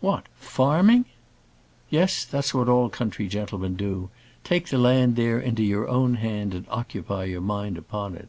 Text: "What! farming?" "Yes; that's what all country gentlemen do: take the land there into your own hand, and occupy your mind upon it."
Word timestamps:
"What! 0.00 0.24
farming?" 0.34 1.06
"Yes; 1.88 2.26
that's 2.26 2.52
what 2.52 2.68
all 2.68 2.90
country 2.90 3.28
gentlemen 3.28 3.76
do: 3.76 4.10
take 4.44 4.68
the 4.68 4.76
land 4.76 5.16
there 5.16 5.40
into 5.40 5.62
your 5.62 5.88
own 5.88 6.16
hand, 6.16 6.52
and 6.52 6.66
occupy 6.68 7.24
your 7.24 7.40
mind 7.40 7.78
upon 7.78 8.14
it." 8.14 8.28